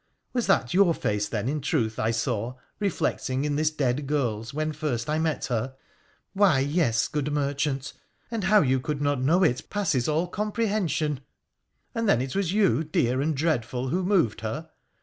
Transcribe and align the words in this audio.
—was 0.33 0.47
that 0.47 0.73
your 0.73 0.95
face, 0.95 1.29
then, 1.29 1.47
in 1.47 1.61
truth 1.61 1.99
I 1.99 2.09
saw, 2.09 2.55
reflecting 2.79 3.45
in 3.45 3.55
this 3.55 3.69
dead 3.69 4.07
girl's 4.07 4.51
when 4.51 4.71
first 4.73 5.07
I 5.07 5.19
met 5.19 5.45
her?'' 5.45 5.75
Why, 6.33 6.57
yes, 6.57 7.07
good 7.07 7.31
merchant. 7.31 7.93
And 8.31 8.45
how 8.45 8.61
you 8.63 8.79
could 8.79 8.99
not 8.99 9.21
know 9.21 9.43
it 9.43 9.69
passes 9.69 10.07
all 10.07 10.25
comprehension.'' 10.25 11.19
And 11.93 12.09
then 12.09 12.19
it 12.19 12.35
was 12.35 12.51
you, 12.51 12.83
dear 12.83 13.21
and 13.21 13.37
dreadful, 13.37 13.89
who 13.89 14.03
moved 14.03 14.41
her? 14.41 14.71